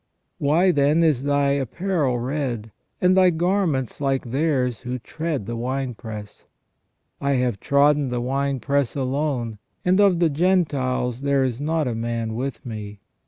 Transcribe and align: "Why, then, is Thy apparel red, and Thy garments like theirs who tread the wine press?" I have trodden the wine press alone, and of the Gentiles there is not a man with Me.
"Why, 0.39 0.71
then, 0.71 1.03
is 1.03 1.25
Thy 1.25 1.51
apparel 1.51 2.17
red, 2.17 2.71
and 2.99 3.15
Thy 3.15 3.29
garments 3.29 4.01
like 4.01 4.31
theirs 4.31 4.79
who 4.79 4.97
tread 4.97 5.45
the 5.45 5.55
wine 5.55 5.93
press?" 5.93 6.45
I 7.21 7.33
have 7.33 7.59
trodden 7.59 8.09
the 8.09 8.19
wine 8.19 8.59
press 8.59 8.95
alone, 8.95 9.59
and 9.85 9.99
of 10.01 10.17
the 10.19 10.31
Gentiles 10.31 11.21
there 11.21 11.43
is 11.43 11.61
not 11.61 11.87
a 11.87 11.93
man 11.93 12.33
with 12.33 12.65
Me. 12.65 12.99